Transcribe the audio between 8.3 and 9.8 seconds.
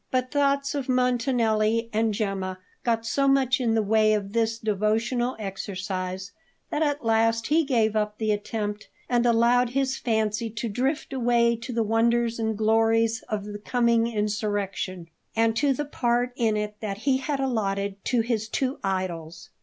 attempt and allowed